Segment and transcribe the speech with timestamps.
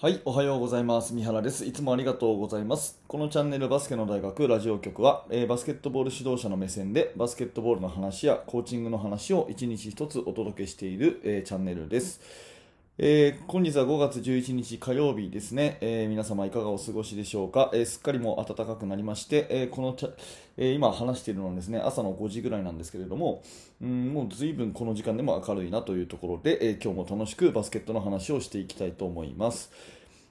[0.00, 1.12] はい、おはようございます。
[1.12, 1.64] 三原です。
[1.64, 3.00] いつもありがとうございます。
[3.08, 12.20] このチャンネルバスケの大学ラジオ局は、えーバスケットボール指導者の目線でバスケットボールの話やコーチングの話を一日一つお届けしている、えーチャンネルです。
[13.00, 19.96] えー本日は5月11日火曜日ですね、えー皆様いかがお過ごしでしょうか、えーすっかりもう暖かくなりまして、えこの
[20.56, 23.44] え今話しているのはですね朝の5時ぐらいなんですけれども、
[23.80, 29.70] うん、もう随分この時間でも明るいなというところで、え今日も楽しくバスケットの話をしていきたいと思います。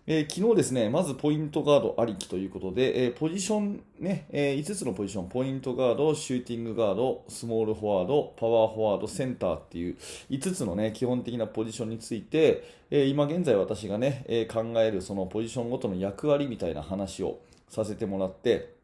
[0.09, 9.97] えー昨日ですね、まずポイントガードありきということで、えーポジションね、え5つのポジション、ポイントガード、シューティングガード、スモールフォワード、パワーフォワード、センターっていう
[10.29, 18.77] 5つのね、基本的なポジションについて、え今現在私がね、え考えるそのポジションごとの役割みたいな話をさせてもらって、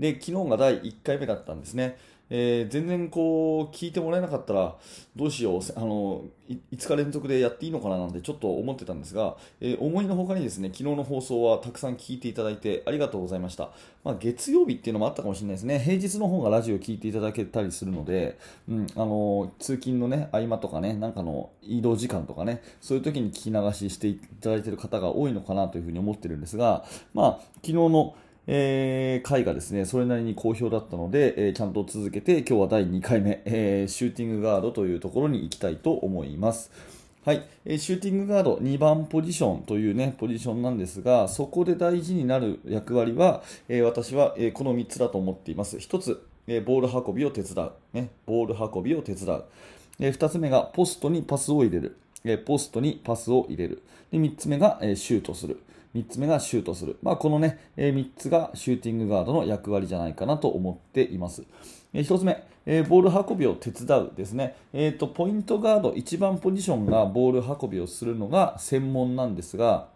[0.00, 1.96] で、昨日が第1回目だったんですね。
[2.34, 4.74] えー全然こう聞いてもらえなかったら
[5.14, 13.70] どうしようあの5日連続でやっていいのかななんてちょっと思ってたんですが、えー思いのほかにですね昨日の放送はたくさん聞いていただいてありがとうございました、
[14.04, 15.78] まあ、月曜日っていうのもあったかもしれないですね。
[15.78, 28.14] 平日の方がラジオ聞いていただけたりするので、うん、あの通勤のね合間とかねなんかの移動時間とかねそういう時に聞き流ししていただいている方が多いのかなというふうに思ってるんですが、まあ、昨日の
[28.46, 36.70] えー回がですねそれなりに好評だったので、えーちゃんと続けて今日は第2回目、えーシューティングガードというところに行きたいと思います。
[37.24, 45.76] はい、えーシューティングガード2番ポジションというねポジションなんですがそこで大事になる役割は、えー私は、えーこの3つだと思っています。
[45.76, 49.44] 1つ、えーボール運びを手伝う、ね、ボール運びを手伝う、
[50.00, 53.82] え2つ目がポストにパスを入れる、えーポストにパスを入れる。
[54.10, 55.60] で3つ目が、えーシュートする。
[55.94, 61.42] 3つ目がシュートする、まあ、このね、え3つがシューティングガードの役割じゃないかなと思っています。
[61.92, 69.88] え1つ目、えボール運びを手伝うですね、えーと、ポイントガード、1番ポジションがボール運びをするのが専門なんですが、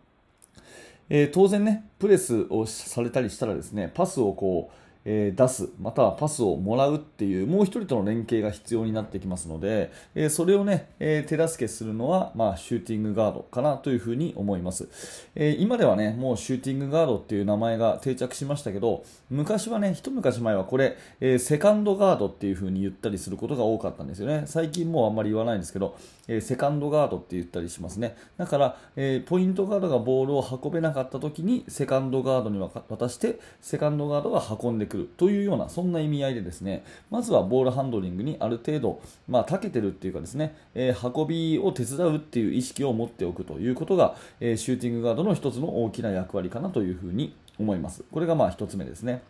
[1.08, 14.89] えー当然ね、プレスをされたりしたらですね、パスをこう、え出す、またはパスをもらうっていう、もう一人との連携が必要になってきますので、えそれをね、え手助けするのは、まあ、シューティングガードかなというふうに思います。
[15.37, 24.43] え今ではね、もうシューティングガードっていう名前が定着しましたけど、昔はね、一昔前はこれ、えセカンドガードっていうふうに言ったりすることが多かったんですよね。
[24.47, 25.97] 最近もうあんまり言わないんですけど、
[26.27, 28.16] えセカンドガードって言ったりしますね。
[28.39, 48.05] だから、えポイントガードがボールを運べなかった時に、セカンドガードに渡して、セカンドガードが運んでくるというような、そんな意味合いでですね、まずはボールハンドリングにある程度、まあ、長けてるっていうかですね、えー運びを手伝うっていう意識を持っておくということが、えーシューティングガードの1つの大きな役割かなというふうに思います。
[48.11, 49.23] これがまあ1つ目ですね。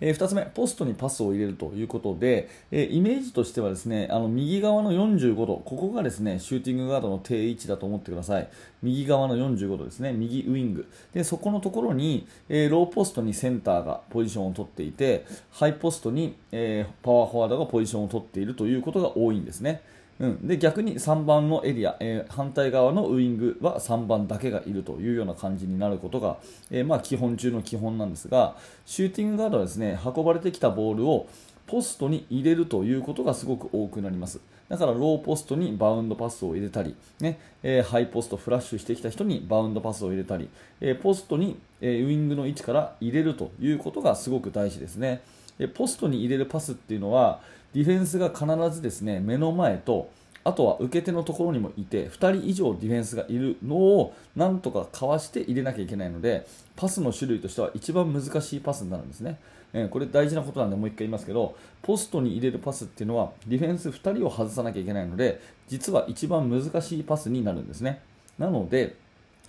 [0.00, 8.48] えー2つ目、ポストにパスを入れるということで、えーイメージとしてはですねあの右側の45度、ここがですねシューティングガードの定位置だと思ってください。
[8.82, 10.88] 右側の45度ですね、右ウイング。
[11.12, 19.82] でそこのところに、えーローポストにセンターがポジションを取っていて、ハイポストに、えパワーフォワードがポジションを取っているということが多いんですね。
[20.20, 26.36] うん、で逆に3番のエリア、えー反対側のウイングは3番だけがいるというような感じになることが、
[26.70, 28.54] えーまあ、基本中の基本なんですが
[28.84, 31.26] シューティングガードはですね運ばれてきたボールを
[31.66, 34.40] ポストに入れるということがすごく多くなります。
[34.68, 40.48] だからローポストにバウンドパスを入れたり、ねえーハイポストフラッシュしてきた人にバウンドパスを入れたり、
[40.80, 45.22] えーポストに、えーウイングの位置から入れるということがすごく大事ですね。
[45.58, 47.40] でポストに入れるパスっていうのは
[47.74, 50.10] ディフェンスが必ずですね目の前と
[50.42, 59.38] あとは受け手のところにもいて2人以上ディフェンスがいるのをなんとかかわして入れなきゃいけないのでパスの種類としては一番難しいパスになるんですね、
[59.72, 68.00] えーこれ大事なことなんでもう一回言いますけどポストに入れるパスっていうのはディフェンス2人を外さなきゃいけないので実は一番難しいパスになるんですね。
[68.38, 68.96] なので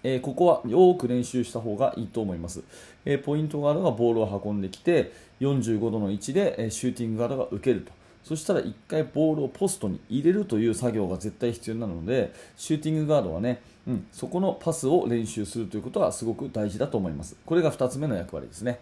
[0.04, 2.64] えーここはよく練習した方がいいと思います、
[3.06, 8.01] えーポイントガードがボールを運んできて45度の位置で、えシューティングガードが受けると。
[8.24, 17.36] そしたら1回ボールをポストに入れるという作業が絶対必要なのでシューティングガードはね、うん、そこのパスを練習するということはすごく大事だと思います。
[17.46, 18.80] これが2つ目の役割ですね。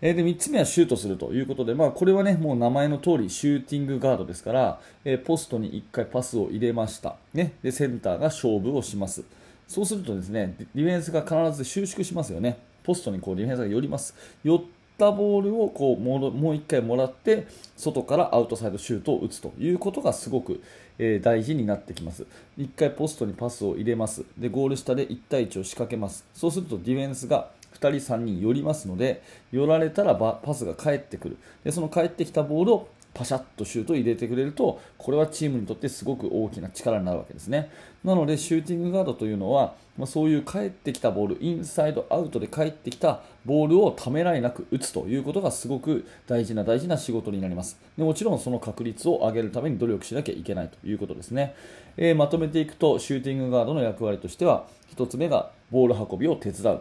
[0.00, 9.24] えーで3つ目はシュートするということで、まあ、これはねもう名前の通りシューティングガードですから、えーポストに1回パスを入れました、ね、でセンターが勝負をします。
[9.66, 12.58] そうするとですねディフェンスが必ず収縮しますよね。
[12.84, 14.14] ポストにこうディフェンスが寄ります。
[14.42, 14.62] 寄っ
[14.98, 17.46] たボールをこうもう1回もらって
[17.76, 20.60] 外からアウトサイドシュートを打つということがすごく、
[20.98, 22.26] え大事になってきます。
[22.58, 24.24] 1回ポストにパスを入れます。
[24.36, 26.26] でゴール下で1対1を仕掛けます。
[26.34, 29.22] そうするとディフェンスが2人3人寄りますので
[29.52, 31.36] 寄られたらパスが返ってくる。
[31.62, 32.88] でその返ってきたボールを
[33.18, 37.68] パシャッとシュートを入れてくれるとこれはチームにとってすごく大きな力になるわけですね。
[38.04, 47.76] なのでシューティングガードというのは、まあ、そういう帰ってきたボールインサイドアウトで帰ってきたボールをためらいなく打つということがすごく大事な大事な仕事になります。
[47.96, 51.56] でもちろんその確率を上げるために努力しなきゃいけないということですね、
[51.96, 56.80] えー、まとめていくとシューティングガードの役割としては1つ目がボール運びを手伝う。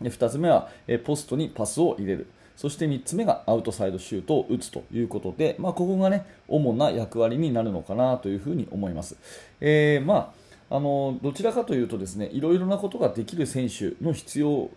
[0.00, 2.28] で2つ目は、え、ポストにパスを入れる。
[2.58, 9.16] そして3つ目がアウトサイドシュートを打つということで、まあ、ここがね主な役割になるのかなというふに思います。
[9.60, 10.34] えー、ま
[10.68, 14.70] あ、あのどちらかというとですねいろいろなことができる選手の必要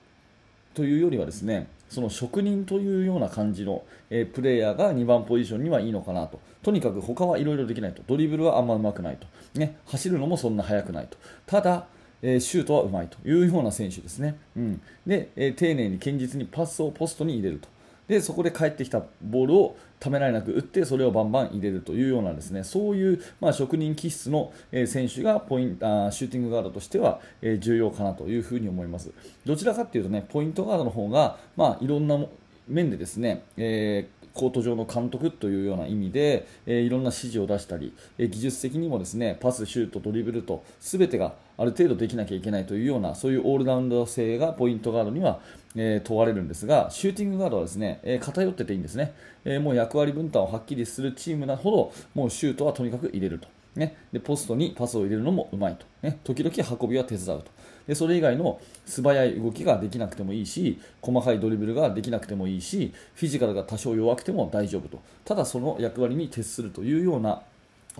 [0.75, 6.39] というよりはですねその職人というような感じの、えー、プレーヤーが2番ポジションにはいいのかなと。
[6.61, 8.03] とにかく他はいろいろできないと。
[8.05, 9.25] ドリブルはあんまうまくないと、
[9.59, 11.17] ね、走るのもそんな速くないと。
[11.47, 11.87] ただ
[12.21, 14.37] えシュートはうまいというような選手ですね。
[14.55, 17.67] うん、で、え丁寧に堅実にパスをポストに入れると。
[18.07, 24.51] でそこで返ってきたボールをためらいなく打ってそれをバンバン入れるというようなですねそういう、まあ、職人気質の、
[24.85, 27.21] 選手がポインあシューティングガードとしては、
[27.59, 29.11] 重要かなというふうに思います
[29.45, 32.19] どちらかというとねポイントガードの方が、まあ、いろんな
[32.67, 45.39] 面でですね、えーコート上の監督というような意味で、えー、いろんな指示を出したり、えー、技術的にもですねパス、シュート、ドリブルと全てがある程度できなきゃいけないというようなそういうオールラウンド性がポイントガードには、
[45.75, 49.13] えー、問われるんですがシューティングガードはですね、え偏ってていいんですね、
[49.45, 53.47] えもう役割分担をはっきりするチームなほどもうシュートはとにかく入れると。
[53.75, 57.45] ね、でポストにパスを入れるのもうまいと、ね、時々運びは手伝うと。
[57.87, 65.01] でそれ以外の素早い動きができなくてもいいし細かいドリブルができなくてもいいしフィジカルが多少弱くても大丈夫と。
[65.25, 67.41] ただその役割に徹するというような、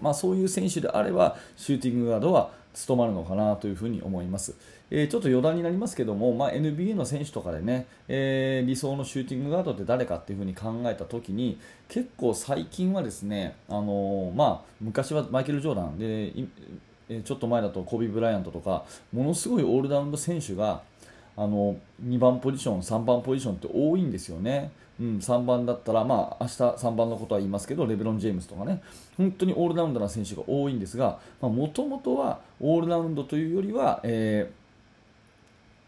[0.02, 4.56] まあ、そういう選手であればシューティングガードは務まるのかなというふに思います、
[4.90, 11.60] えー、ちょっと余談になりますけども、まあ、NBA の選手とかでね、えー、理想のシューティングガードって誰かっていうふに考えた時に
[11.90, 20.82] 結構最近はですね、あのー、まあ、昔はマイケル・ジョーダンでちょっと前だとコビ・ブライアントとかものすごいオールラウンド選手が
[21.38, 24.72] あの2番ポジション、3番ポジションって多いんですよね。
[25.00, 28.84] うん、3番だったら、まあ明日3番のことは言いますけどレブロン・ジェームスとかね
[29.18, 34.48] 本当にオールラウンドな選手が多いんですがもともとはオールラウンドというよりは、え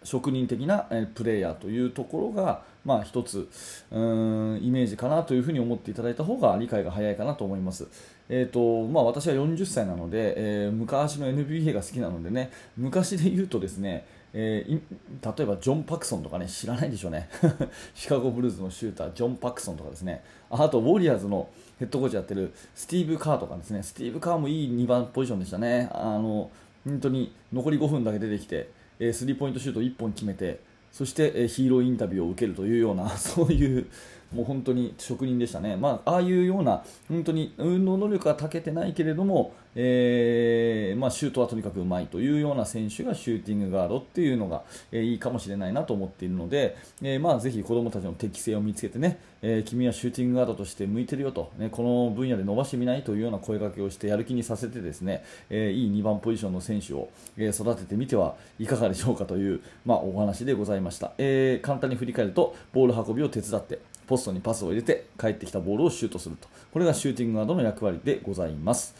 [0.03, 3.47] ー、職人的な、え、プレーヤーというところが、まあ、一つ
[3.91, 7.87] うんイメージかなというふうに思っていただいた方が理解が早いかなと思います。
[8.29, 17.29] えーとまあ、私は40歳なので、えー、昔の NBA が好きなのでね昔で言うとですね、えー、例えばジョン・パクソンとかね知らないでしょうね。
[17.93, 20.23] シカゴブルーズのシュータージョン・パクソンとかですね。
[20.49, 21.49] あとウォリアーズの
[21.79, 23.83] ヘッドコーチやってるスティーブ・カーとかですね。
[23.83, 25.89] スティーブ・カーもいい2番ポジションでしたね。
[25.91, 26.49] あの
[26.83, 28.69] 本当に残り5分だけ出てきて、
[28.99, 30.59] えー、スリーポイントシュート1本決めて
[30.93, 33.87] そして、えヒーローインタビューを受けるというような そういう
[34.33, 66.47] もう本当に職人でしたね、まあ、ああいうような本当に運動能力が長けてないけれども、えー、まあ、シュートはとにかくうまいというような選手がシューティングガードっていうのが、えー、いいかもしれないなと思っているので、えー、まあ、ぜひ子どもたちの適性を見つけてね、え君はシューティングガードとして向いてるよと、ね、この分野で伸ばしてみないというような声掛けをしてやる気にさせてですね、えいい2番ポジションの選手を、え育ててみてはいかがでしょうかという、まあ、お話でございました、え簡単に振り返るとボール運びを手伝ってポストにパスを入れて帰ってきたボールをシュートすると。
[66.71, 68.95] これがシューティングガードの役割でございます。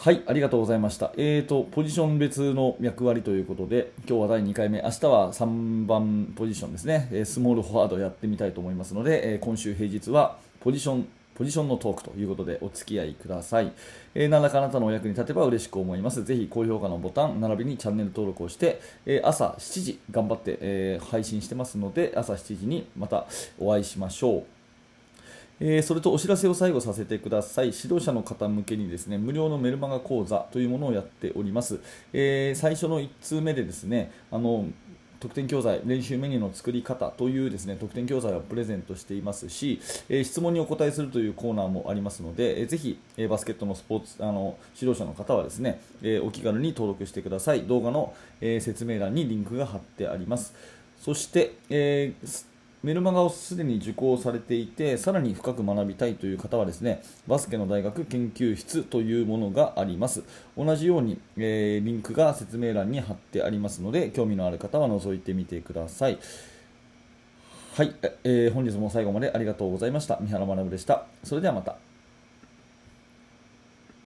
[0.00, 1.12] はいありがとうございました。
[1.16, 4.80] えーとポジション別の役割ということで今日は第2回目。
[4.82, 7.24] 明日は3番ポジションですね。
[7.24, 13.72] スモールフォワードやってみたいと思いますので今週平日はポジションポジションのトークということでお付き合いください。
[14.16, 16.24] えー、何らかあなたのお役に立てば嬉しく思います。
[16.24, 23.26] ぜひ高評価のボタン、並びにチャンネル登録をして、えー、朝7時頑張って、えー、配信してますので、朝7時にまた
[23.58, 24.44] お会いしましょう。
[25.60, 27.66] えー、それとお知らせを最後させてください。
[27.66, 31.80] 指導者の方向けにですね、無料のメルマガ講座というものをやっております。
[32.12, 34.66] えー、最初の1通目でですね、あの
[35.20, 47.62] 得点教材練習メニューの作り方というですね得点教材をプレゼントしていますし、えー、質問にお答えするというコーナーもありますので、えー、ぜひ、えー、バスケットのスポーツあの指導者の方はですね、えお気軽に登録してください。
[47.62, 50.54] 動画の、え説明欄にリンクが貼ってあります。
[51.00, 52.44] そして、えー
[52.88, 60.22] メルマガをすでに受講されていてさらに深く学びたいという方はですねバスケの大学研究室というものがあります。
[60.56, 66.18] 同じように、えー、リンクが説明欄に貼ってありますので興味のある方は覗いてみてください。
[67.74, 70.16] はい、えー、本日も最後までありがとうございました。
[70.22, 71.04] 三原学でした。
[71.24, 71.87] それではまた。